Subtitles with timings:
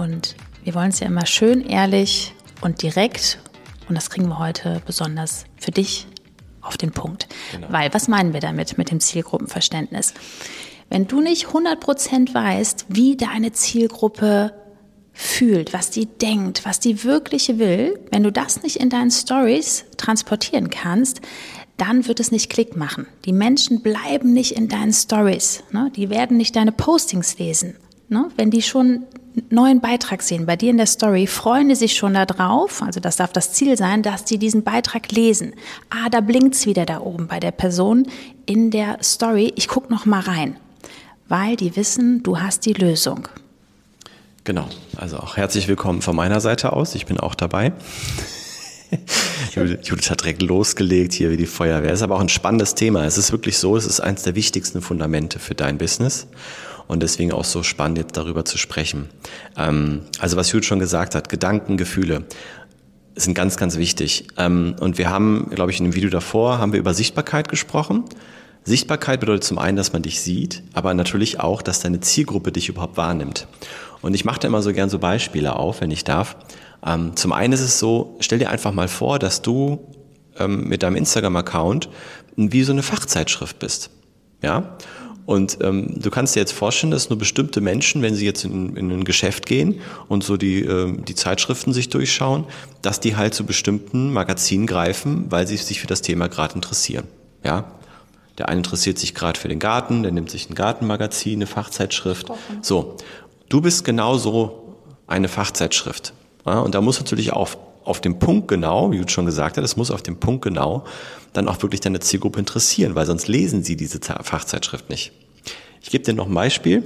[0.00, 3.38] und wir wollen es ja immer schön, ehrlich und direkt.
[3.88, 6.06] Und das kriegen wir heute besonders für dich
[6.62, 7.28] auf den Punkt.
[7.52, 7.66] Genau.
[7.70, 10.14] Weil, was meinen wir damit, mit dem Zielgruppenverständnis?
[10.88, 14.54] Wenn du nicht 100% weißt, wie deine Zielgruppe
[15.12, 19.84] fühlt, was die denkt, was die wirkliche will, wenn du das nicht in deinen Stories
[19.98, 21.20] transportieren kannst,
[21.76, 23.06] dann wird es nicht Klick machen.
[23.24, 25.62] Die Menschen bleiben nicht in deinen Stories.
[25.72, 25.92] Ne?
[25.94, 27.76] Die werden nicht deine Postings lesen.
[28.10, 28.28] Ne?
[28.36, 29.04] Wenn die schon
[29.50, 33.16] neuen Beitrag sehen, bei dir in der Story, freuen die sich schon darauf, also das
[33.16, 35.54] darf das Ziel sein, dass die diesen Beitrag lesen.
[35.90, 38.08] Ah, da blinkt's wieder da oben bei der Person
[38.46, 39.52] in der Story.
[39.54, 40.56] Ich guck noch mal rein,
[41.28, 43.28] weil die wissen, du hast die Lösung.
[44.42, 46.96] Genau, also auch herzlich willkommen von meiner Seite aus.
[46.96, 47.72] Ich bin auch dabei.
[49.54, 51.92] Judith hat direkt losgelegt hier wie die Feuerwehr.
[51.92, 53.04] Ist aber auch ein spannendes Thema.
[53.04, 56.26] Es ist wirklich so, es ist eines der wichtigsten Fundamente für dein Business
[56.90, 59.08] und deswegen auch so spannend, jetzt darüber zu sprechen.
[59.56, 62.24] Ähm, also was Judith schon gesagt hat, Gedanken, Gefühle
[63.14, 64.26] sind ganz, ganz wichtig.
[64.36, 68.04] Ähm, und wir haben, glaube ich, in dem Video davor, haben wir über Sichtbarkeit gesprochen.
[68.64, 72.68] Sichtbarkeit bedeutet zum einen, dass man dich sieht, aber natürlich auch, dass deine Zielgruppe dich
[72.68, 73.46] überhaupt wahrnimmt.
[74.02, 76.36] Und ich mache da immer so gern so Beispiele auf, wenn ich darf.
[76.84, 79.78] Ähm, zum einen ist es so, stell dir einfach mal vor, dass du
[80.40, 81.88] ähm, mit deinem Instagram-Account
[82.34, 83.90] wie so eine Fachzeitschrift bist.
[84.42, 84.76] Ja?
[85.26, 88.76] Und ähm, du kannst dir jetzt vorstellen, dass nur bestimmte Menschen, wenn sie jetzt in,
[88.76, 92.46] in ein Geschäft gehen und so die, ähm, die Zeitschriften sich durchschauen,
[92.82, 97.04] dass die halt zu bestimmten Magazinen greifen, weil sie sich für das Thema gerade interessieren.
[97.44, 97.70] Ja,
[98.38, 102.30] der eine interessiert sich gerade für den Garten, der nimmt sich ein Gartenmagazin, eine Fachzeitschrift.
[102.62, 102.96] So,
[103.48, 106.14] du bist genauso eine Fachzeitschrift.
[106.46, 107.50] Ja, und da muss natürlich auch
[107.84, 110.84] auf dem Punkt genau, wie du schon gesagt hast, es muss auf dem Punkt genau
[111.32, 115.12] dann auch wirklich deine Zielgruppe interessieren, weil sonst lesen sie diese Fachzeitschrift nicht.
[115.82, 116.82] Ich gebe dir noch ein Beispiel,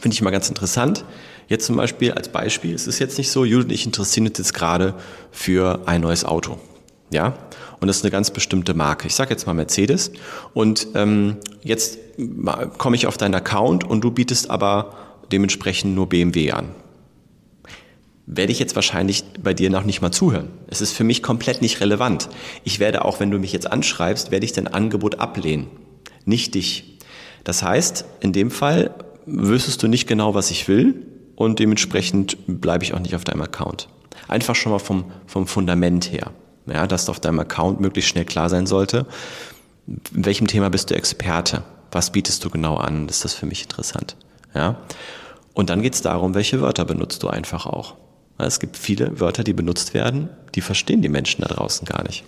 [0.00, 1.04] finde ich mal ganz interessant.
[1.48, 4.38] Jetzt zum Beispiel als Beispiel, es ist jetzt nicht so, Judith und ich interessieren uns
[4.38, 4.94] jetzt gerade
[5.30, 6.58] für ein neues Auto.
[7.10, 7.38] Ja,
[7.80, 9.06] und das ist eine ganz bestimmte Marke.
[9.06, 10.10] Ich sage jetzt mal Mercedes.
[10.54, 11.98] Und ähm, jetzt
[12.78, 14.96] komme ich auf deinen Account und du bietest aber
[15.30, 16.74] dementsprechend nur BMW an
[18.26, 20.48] werde ich jetzt wahrscheinlich bei dir noch nicht mal zuhören.
[20.66, 22.28] Es ist für mich komplett nicht relevant.
[22.64, 25.68] Ich werde auch, wenn du mich jetzt anschreibst, werde ich dein Angebot ablehnen,
[26.24, 26.98] nicht dich.
[27.44, 28.92] Das heißt, in dem Fall
[29.26, 31.06] wüsstest du nicht genau, was ich will
[31.36, 33.88] und dementsprechend bleibe ich auch nicht auf deinem Account.
[34.26, 36.32] Einfach schon mal vom, vom Fundament her,
[36.66, 39.06] ja, dass auf deinem Account möglichst schnell klar sein sollte,
[39.86, 41.62] in welchem Thema bist du Experte,
[41.92, 44.16] was bietest du genau an, ist das für mich interessant.
[44.54, 44.80] Ja?
[45.54, 47.94] Und dann geht es darum, welche Wörter benutzt du einfach auch.
[48.38, 52.24] Es gibt viele Wörter, die benutzt werden, die verstehen die Menschen da draußen gar nicht.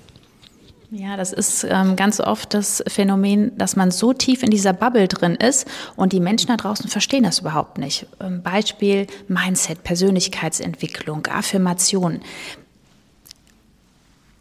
[0.91, 5.07] Ja, das ist ähm, ganz oft das Phänomen, dass man so tief in dieser Bubble
[5.07, 8.07] drin ist und die Menschen da draußen verstehen das überhaupt nicht.
[8.21, 12.21] Ähm, Beispiel Mindset, Persönlichkeitsentwicklung, Affirmation.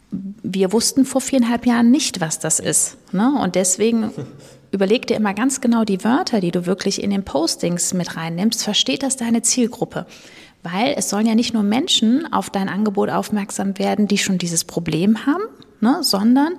[0.09, 2.95] Wir wussten vor viereinhalb Jahren nicht, was das ist.
[3.11, 3.37] Ne?
[3.43, 4.11] Und deswegen
[4.71, 8.63] überleg dir immer ganz genau die Wörter, die du wirklich in den Postings mit reinnimmst.
[8.63, 10.05] Versteht das deine Zielgruppe?
[10.71, 14.65] Weil es sollen ja nicht nur Menschen auf dein Angebot aufmerksam werden, die schon dieses
[14.65, 15.43] Problem haben,
[15.79, 16.53] ne, sondern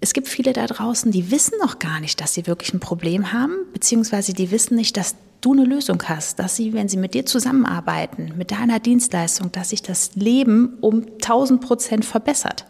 [0.00, 3.32] es gibt viele da draußen, die wissen noch gar nicht, dass sie wirklich ein Problem
[3.32, 7.14] haben, beziehungsweise die wissen nicht, dass du eine Lösung hast, dass sie, wenn sie mit
[7.14, 12.66] dir zusammenarbeiten, mit deiner Dienstleistung, dass sich das Leben um 1000 Prozent verbessert.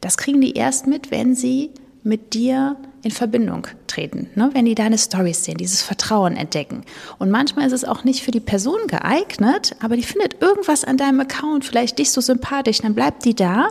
[0.00, 1.70] Das kriegen die erst mit, wenn sie
[2.02, 4.50] mit dir in Verbindung treten, ne?
[4.52, 6.82] wenn die deine Stories sehen, dieses Vertrauen entdecken.
[7.18, 10.96] Und manchmal ist es auch nicht für die Person geeignet, aber die findet irgendwas an
[10.96, 13.70] deinem Account, vielleicht dich so sympathisch, dann bleibt die da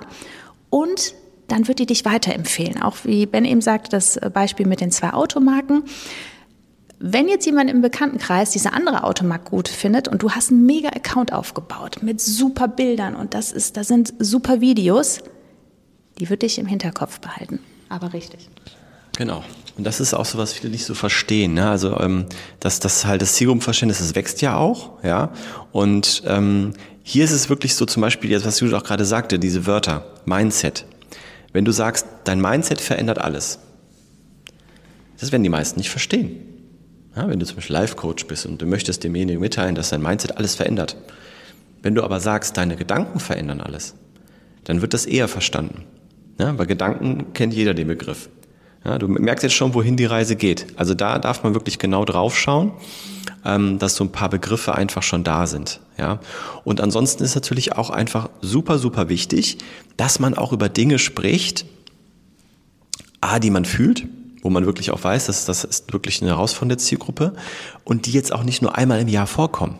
[0.69, 1.13] und
[1.47, 2.81] dann wird die dich weiterempfehlen.
[2.81, 5.83] Auch wie Ben eben sagt, das Beispiel mit den zwei Automarken.
[6.99, 10.89] Wenn jetzt jemand im Bekanntenkreis diese andere Automarke gut findet und du hast einen mega
[10.89, 15.19] Account aufgebaut mit super Bildern und das ist, da sind super Videos,
[16.19, 17.59] die wird dich im Hinterkopf behalten.
[17.89, 18.49] Aber richtig.
[19.17, 19.43] Genau.
[19.77, 21.53] Und das ist auch so, was viele nicht so verstehen.
[21.53, 21.69] Ne?
[21.69, 22.25] Also ähm,
[22.59, 25.31] dass das halt das Zielgruppenverständnis, das wächst ja auch, ja.
[25.71, 26.73] Und ähm,
[27.03, 30.05] hier ist es wirklich so zum Beispiel, jetzt, was du auch gerade sagte, diese Wörter,
[30.25, 30.85] Mindset.
[31.53, 33.59] Wenn du sagst, dein Mindset verändert alles,
[35.19, 36.43] das werden die meisten nicht verstehen.
[37.15, 40.37] Ja, wenn du zum Beispiel Life-Coach bist und du möchtest demjenigen mitteilen, dass sein Mindset
[40.37, 40.97] alles verändert.
[41.81, 43.95] Wenn du aber sagst, deine Gedanken verändern alles,
[44.65, 45.85] dann wird das eher verstanden.
[46.39, 48.29] Ja, weil Gedanken kennt jeder den Begriff.
[48.85, 50.67] Ja, du merkst jetzt schon, wohin die Reise geht.
[50.77, 52.71] Also da darf man wirklich genau drauf schauen,
[53.43, 55.81] ähm, dass so ein paar Begriffe einfach schon da sind.
[55.97, 56.19] Ja,
[56.63, 59.57] und ansonsten ist natürlich auch einfach super, super wichtig,
[59.97, 61.65] dass man auch über Dinge spricht,
[63.19, 64.07] a, die man fühlt,
[64.41, 67.33] wo man wirklich auch weiß, dass das ist wirklich eine herausfordernde Zielgruppe
[67.83, 69.79] und die jetzt auch nicht nur einmal im Jahr vorkommen.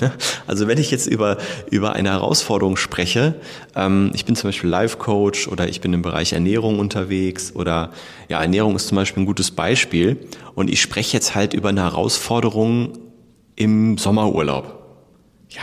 [0.00, 0.12] Ne?
[0.46, 1.38] Also wenn ich jetzt über,
[1.70, 3.34] über eine Herausforderung spreche,
[3.76, 7.92] ähm, ich bin zum Beispiel Life-Coach oder ich bin im Bereich Ernährung unterwegs oder
[8.28, 10.18] ja, Ernährung ist zum Beispiel ein gutes Beispiel
[10.54, 12.98] und ich spreche jetzt halt über eine Herausforderung
[13.56, 14.80] im Sommerurlaub.
[15.50, 15.62] Ja,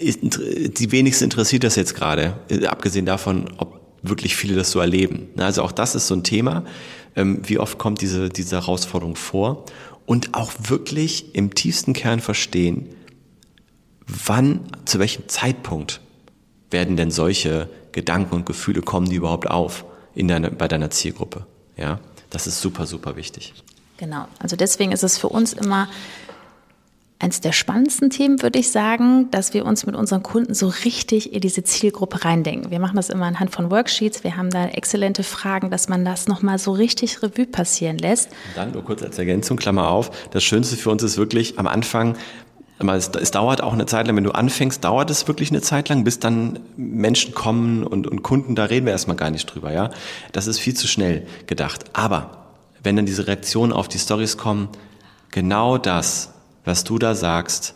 [0.00, 5.28] Die wenigsten interessiert das jetzt gerade, äh, abgesehen davon, ob wirklich viele das so erleben.
[5.36, 6.64] Also auch das ist so ein Thema.
[7.16, 9.64] Ähm, wie oft kommt diese, diese Herausforderung vor?
[10.06, 12.88] Und auch wirklich im tiefsten Kern verstehen,
[14.06, 16.00] wann, zu welchem Zeitpunkt
[16.70, 19.84] werden denn solche Gedanken und Gefühle kommen die überhaupt auf
[20.14, 21.46] in deine, bei deiner Zielgruppe?
[21.76, 22.00] Ja,
[22.30, 23.54] das ist super, super wichtig.
[23.98, 24.26] Genau.
[24.38, 25.88] Also deswegen ist es für uns immer
[27.20, 31.32] eines der spannendsten Themen, würde ich sagen, dass wir uns mit unseren Kunden so richtig
[31.32, 32.70] in diese Zielgruppe reindenken.
[32.70, 34.22] Wir machen das immer anhand von Worksheets.
[34.22, 38.30] Wir haben da exzellente Fragen, dass man das nochmal so richtig Revue passieren lässt.
[38.54, 40.10] Dann nur kurz als Ergänzung, Klammer auf.
[40.30, 42.16] Das Schönste für uns ist wirklich am Anfang,
[42.78, 45.88] es, es, dauert auch eine Zeit lang, wenn du anfängst, dauert es wirklich eine Zeit
[45.88, 49.72] lang, bis dann Menschen kommen und, und Kunden, da reden wir erstmal gar nicht drüber,
[49.72, 49.90] ja.
[50.30, 51.86] Das ist viel zu schnell gedacht.
[51.94, 52.46] Aber
[52.84, 54.68] wenn dann diese Reaktionen auf die Stories kommen,
[55.32, 57.74] genau das was du da sagst,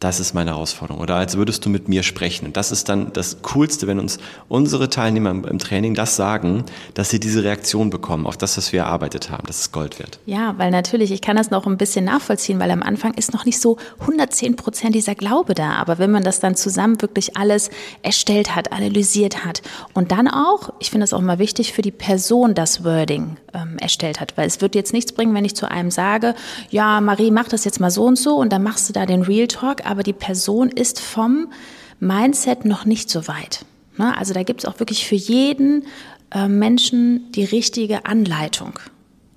[0.00, 1.02] das ist meine Herausforderung.
[1.02, 2.46] Oder als würdest du mit mir sprechen.
[2.46, 4.18] Und das ist dann das Coolste, wenn uns
[4.48, 6.64] unsere Teilnehmer im Training das sagen,
[6.94, 9.44] dass sie diese Reaktion bekommen auf das, was wir erarbeitet haben.
[9.46, 10.18] Das ist Gold wert.
[10.24, 13.44] Ja, weil natürlich, ich kann das noch ein bisschen nachvollziehen, weil am Anfang ist noch
[13.44, 15.72] nicht so 110 Prozent dieser Glaube da.
[15.74, 17.68] Aber wenn man das dann zusammen wirklich alles
[18.02, 19.60] erstellt hat, analysiert hat
[19.92, 23.76] und dann auch, ich finde es auch mal wichtig, für die Person das Wording ähm,
[23.78, 24.38] erstellt hat.
[24.38, 26.34] Weil es wird jetzt nichts bringen, wenn ich zu einem sage,
[26.70, 29.22] ja, Marie, mach das jetzt mal so und so und dann machst du da den
[29.22, 31.52] Real Talk aber die Person ist vom
[31.98, 33.64] Mindset noch nicht so weit.
[33.98, 34.16] Ne?
[34.16, 35.84] Also da gibt es auch wirklich für jeden
[36.32, 38.78] äh, Menschen die richtige Anleitung.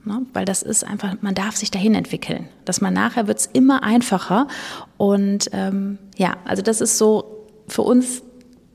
[0.05, 0.25] Ne?
[0.33, 2.47] Weil das ist einfach, man darf sich dahin entwickeln.
[2.65, 4.47] Dass man nachher wird es immer einfacher.
[4.97, 8.21] Und ähm, ja, also das ist so für uns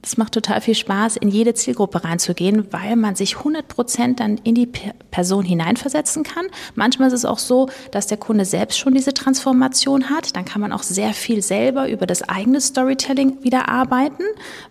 [0.03, 4.39] es macht total viel Spaß, in jede Zielgruppe reinzugehen, weil man sich 100 Prozent dann
[4.39, 4.67] in die
[5.11, 6.47] Person hineinversetzen kann.
[6.75, 10.37] Manchmal ist es auch so, dass der Kunde selbst schon diese Transformation hat.
[10.37, 14.23] Dann kann man auch sehr viel selber über das eigene Storytelling wieder arbeiten,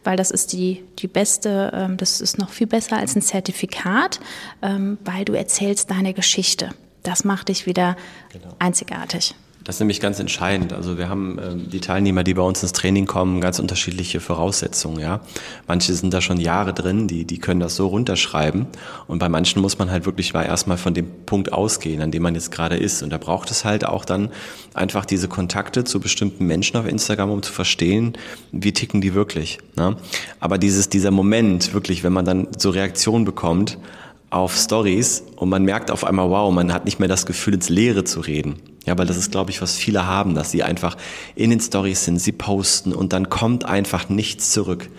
[0.04, 4.20] weil das ist die, die beste, ähm, das ist noch viel besser als ein Zertifikat,
[4.62, 6.70] ähm, weil du erzählst deine Geschichte.
[7.04, 7.96] Das macht dich wieder
[8.32, 8.56] genau.
[8.60, 9.36] einzigartig.
[9.68, 10.72] Das ist nämlich ganz entscheidend.
[10.72, 15.02] Also wir haben ähm, die Teilnehmer, die bei uns ins Training kommen, ganz unterschiedliche Voraussetzungen.
[15.02, 15.20] Ja,
[15.68, 18.68] manche sind da schon Jahre drin, die die können das so runterschreiben.
[19.08, 22.24] Und bei manchen muss man halt wirklich mal erstmal von dem Punkt ausgehen, an dem
[22.24, 23.04] man jetzt gerade ist.
[23.04, 24.30] Und da braucht es halt auch dann
[24.74, 28.14] einfach diese Kontakte zu bestimmten Menschen auf Instagram, um zu verstehen,
[28.54, 29.58] wie ticken die wirklich.
[29.76, 29.98] Ne?
[30.40, 33.78] Aber dieses dieser Moment wirklich, wenn man dann so Reaktionen bekommt
[34.30, 37.70] auf Stories und man merkt auf einmal, wow, man hat nicht mehr das Gefühl, ins
[37.70, 38.56] Leere zu reden.
[38.86, 40.96] Ja, weil das ist, glaube ich, was viele haben, dass sie einfach
[41.36, 44.90] in den Stories sind, sie posten und dann kommt einfach nichts zurück.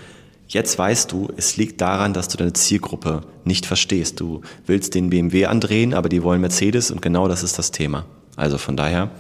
[0.47, 4.21] Jetzt weißt du, es liegt daran, dass du deine Zielgruppe nicht verstehst.
[4.21, 8.07] Du willst den BMW andrehen, aber die wollen Mercedes und genau das ist das Thema.
[8.37, 9.11] Also von daher.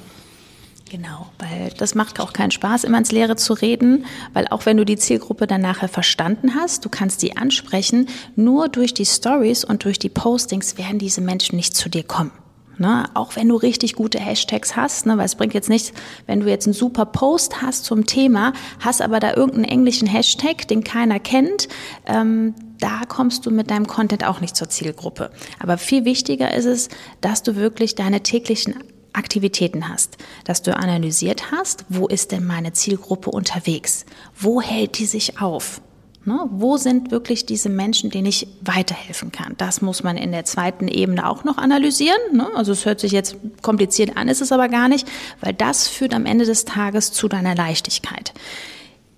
[0.90, 4.78] Genau, weil das macht auch keinen Spaß, immer ins Leere zu reden, weil auch wenn
[4.78, 9.64] du die Zielgruppe dann nachher verstanden hast, du kannst sie ansprechen, nur durch die Stories
[9.64, 12.32] und durch die Postings werden diese Menschen nicht zu dir kommen.
[12.78, 13.04] Ne?
[13.14, 15.18] Auch wenn du richtig gute Hashtags hast, ne?
[15.18, 15.92] weil es bringt jetzt nichts,
[16.26, 20.68] wenn du jetzt einen super Post hast zum Thema, hast aber da irgendeinen englischen Hashtag,
[20.68, 21.68] den keiner kennt,
[22.06, 25.32] ähm, da kommst du mit deinem Content auch nicht zur Zielgruppe.
[25.58, 26.88] Aber viel wichtiger ist es,
[27.20, 28.76] dass du wirklich deine täglichen
[29.18, 34.06] Aktivitäten hast, dass du analysiert hast, wo ist denn meine Zielgruppe unterwegs?
[34.38, 35.80] Wo hält die sich auf?
[36.24, 36.38] Ne?
[36.50, 39.54] Wo sind wirklich diese Menschen, denen ich weiterhelfen kann?
[39.56, 42.20] Das muss man in der zweiten Ebene auch noch analysieren.
[42.32, 42.46] Ne?
[42.54, 45.08] Also es hört sich jetzt kompliziert an, ist es aber gar nicht,
[45.40, 48.34] weil das führt am Ende des Tages zu deiner Leichtigkeit.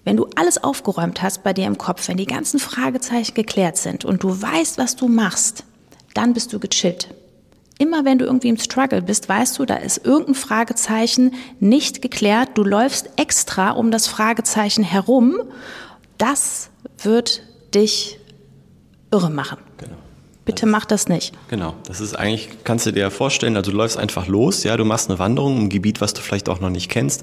[0.05, 4.05] Wenn du alles aufgeräumt hast bei dir im Kopf, wenn die ganzen Fragezeichen geklärt sind
[4.05, 5.65] und du weißt, was du machst,
[6.15, 7.09] dann bist du gechillt.
[7.81, 12.51] Immer wenn du irgendwie im Struggle bist, weißt du, da ist irgendein Fragezeichen nicht geklärt.
[12.53, 15.41] Du läufst extra um das Fragezeichen herum.
[16.19, 16.69] Das
[17.03, 17.43] wird
[17.75, 18.21] dich
[19.11, 19.57] irre machen.
[19.79, 19.97] Genau.
[20.51, 21.33] Bitte mach das nicht.
[21.49, 24.85] Genau, das ist eigentlich, kannst du dir vorstellen, also du läufst einfach los, ja, du
[24.85, 27.23] machst eine Wanderung im Gebiet, was du vielleicht auch noch nicht kennst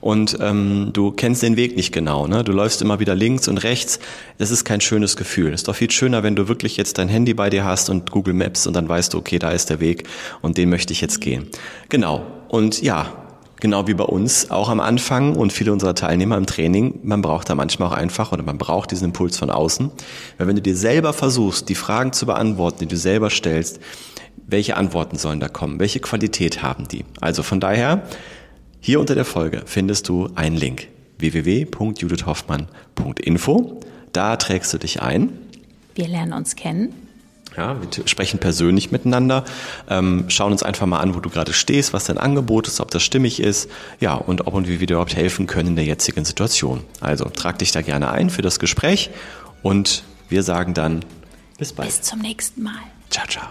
[0.00, 2.44] und ähm, du kennst den Weg nicht genau, ne?
[2.44, 3.98] du läufst immer wieder links und rechts,
[4.38, 5.48] das ist kein schönes Gefühl.
[5.48, 8.12] Es ist doch viel schöner, wenn du wirklich jetzt dein Handy bei dir hast und
[8.12, 10.04] Google Maps und dann weißt du, okay, da ist der Weg
[10.40, 11.48] und den möchte ich jetzt gehen.
[11.88, 13.27] Genau, und ja,
[13.60, 17.50] genau wie bei uns auch am Anfang und viele unserer Teilnehmer im Training, man braucht
[17.50, 19.90] da manchmal auch einfach oder man braucht diesen Impuls von außen.
[20.36, 23.80] Weil wenn du dir selber versuchst, die Fragen zu beantworten, die du selber stellst,
[24.46, 25.78] welche Antworten sollen da kommen?
[25.78, 27.04] Welche Qualität haben die?
[27.20, 28.04] Also von daher,
[28.80, 30.88] hier unter der Folge findest du einen Link
[31.18, 33.80] www.judithhoffmann.info.
[34.12, 35.32] Da trägst du dich ein.
[35.94, 37.07] Wir lernen uns kennen.
[37.58, 39.44] Ja, wir sprechen persönlich miteinander,
[39.90, 42.92] ähm, schauen uns einfach mal an, wo du gerade stehst, was dein Angebot ist, ob
[42.92, 45.84] das stimmig ist, ja, und ob und wie wir dir überhaupt helfen können in der
[45.84, 46.84] jetzigen Situation.
[47.00, 49.10] Also trag dich da gerne ein für das Gespräch
[49.64, 51.04] und wir sagen dann
[51.58, 51.88] bis bald.
[51.88, 52.78] Bis zum nächsten Mal.
[53.10, 53.48] Ciao, ciao.